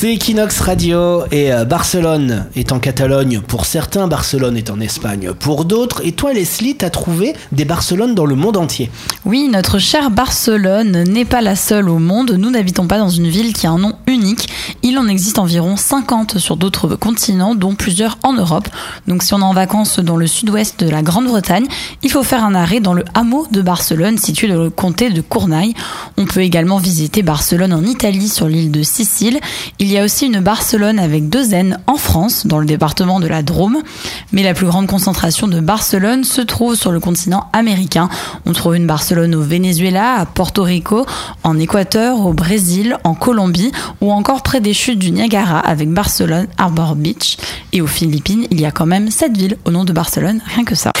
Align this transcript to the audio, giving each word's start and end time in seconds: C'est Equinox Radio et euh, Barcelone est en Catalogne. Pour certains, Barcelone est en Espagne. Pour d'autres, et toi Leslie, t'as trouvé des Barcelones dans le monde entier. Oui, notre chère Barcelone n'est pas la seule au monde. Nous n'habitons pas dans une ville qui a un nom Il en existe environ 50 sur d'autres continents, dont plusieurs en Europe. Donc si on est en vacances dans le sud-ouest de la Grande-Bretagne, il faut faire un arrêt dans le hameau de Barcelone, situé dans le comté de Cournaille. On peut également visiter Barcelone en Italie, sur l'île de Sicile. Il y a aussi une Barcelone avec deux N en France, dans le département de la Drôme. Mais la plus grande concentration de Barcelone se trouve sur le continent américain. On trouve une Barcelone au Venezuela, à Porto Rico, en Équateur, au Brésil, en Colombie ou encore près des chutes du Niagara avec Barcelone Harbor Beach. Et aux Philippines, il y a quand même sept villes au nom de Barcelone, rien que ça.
C'est 0.00 0.14
Equinox 0.14 0.60
Radio 0.60 1.24
et 1.32 1.52
euh, 1.52 1.64
Barcelone 1.64 2.46
est 2.54 2.70
en 2.70 2.78
Catalogne. 2.78 3.40
Pour 3.40 3.66
certains, 3.66 4.06
Barcelone 4.06 4.56
est 4.56 4.70
en 4.70 4.78
Espagne. 4.78 5.32
Pour 5.36 5.64
d'autres, 5.64 6.06
et 6.06 6.12
toi 6.12 6.32
Leslie, 6.32 6.76
t'as 6.76 6.88
trouvé 6.88 7.34
des 7.50 7.64
Barcelones 7.64 8.14
dans 8.14 8.24
le 8.24 8.36
monde 8.36 8.56
entier. 8.56 8.92
Oui, 9.24 9.48
notre 9.52 9.80
chère 9.80 10.12
Barcelone 10.12 11.02
n'est 11.02 11.24
pas 11.24 11.40
la 11.40 11.56
seule 11.56 11.88
au 11.88 11.98
monde. 11.98 12.36
Nous 12.38 12.50
n'habitons 12.50 12.86
pas 12.86 12.98
dans 12.98 13.08
une 13.08 13.26
ville 13.26 13.52
qui 13.52 13.66
a 13.66 13.72
un 13.72 13.78
nom 13.80 13.96
Il 14.82 14.98
en 14.98 15.08
existe 15.08 15.38
environ 15.38 15.76
50 15.76 16.38
sur 16.38 16.56
d'autres 16.56 16.96
continents, 16.96 17.54
dont 17.54 17.74
plusieurs 17.74 18.18
en 18.22 18.32
Europe. 18.32 18.68
Donc 19.06 19.22
si 19.22 19.34
on 19.34 19.40
est 19.40 19.44
en 19.44 19.52
vacances 19.52 19.98
dans 20.00 20.16
le 20.16 20.26
sud-ouest 20.26 20.80
de 20.82 20.90
la 20.90 21.02
Grande-Bretagne, 21.02 21.66
il 22.02 22.10
faut 22.10 22.22
faire 22.22 22.44
un 22.44 22.54
arrêt 22.54 22.80
dans 22.80 22.94
le 22.94 23.04
hameau 23.14 23.46
de 23.50 23.62
Barcelone, 23.62 24.18
situé 24.18 24.48
dans 24.48 24.62
le 24.62 24.70
comté 24.70 25.10
de 25.10 25.20
Cournaille. 25.20 25.74
On 26.16 26.26
peut 26.26 26.40
également 26.40 26.78
visiter 26.78 27.22
Barcelone 27.22 27.72
en 27.72 27.82
Italie, 27.84 28.28
sur 28.28 28.48
l'île 28.48 28.70
de 28.70 28.82
Sicile. 28.82 29.40
Il 29.78 29.90
y 29.90 29.98
a 29.98 30.04
aussi 30.04 30.26
une 30.26 30.40
Barcelone 30.40 30.98
avec 30.98 31.28
deux 31.28 31.54
N 31.54 31.78
en 31.86 31.96
France, 31.96 32.46
dans 32.46 32.58
le 32.58 32.66
département 32.66 33.20
de 33.20 33.26
la 33.26 33.42
Drôme. 33.42 33.78
Mais 34.32 34.42
la 34.42 34.54
plus 34.54 34.66
grande 34.66 34.86
concentration 34.86 35.48
de 35.48 35.60
Barcelone 35.60 36.24
se 36.24 36.40
trouve 36.40 36.74
sur 36.74 36.92
le 36.92 37.00
continent 37.00 37.48
américain. 37.52 38.08
On 38.46 38.52
trouve 38.52 38.76
une 38.76 38.86
Barcelone 38.86 39.34
au 39.34 39.42
Venezuela, 39.42 40.14
à 40.14 40.26
Porto 40.26 40.62
Rico, 40.62 41.06
en 41.44 41.58
Équateur, 41.58 42.26
au 42.26 42.32
Brésil, 42.32 42.96
en 43.04 43.14
Colombie 43.14 43.72
ou 44.00 44.12
encore 44.12 44.42
près 44.42 44.60
des 44.60 44.74
chutes 44.74 44.98
du 44.98 45.10
Niagara 45.10 45.58
avec 45.60 45.90
Barcelone 45.90 46.46
Harbor 46.58 46.94
Beach. 46.94 47.36
Et 47.72 47.80
aux 47.80 47.86
Philippines, 47.86 48.46
il 48.50 48.60
y 48.60 48.66
a 48.66 48.70
quand 48.70 48.86
même 48.86 49.10
sept 49.10 49.36
villes 49.36 49.56
au 49.64 49.70
nom 49.70 49.84
de 49.84 49.92
Barcelone, 49.92 50.40
rien 50.46 50.64
que 50.64 50.74
ça. 50.74 50.92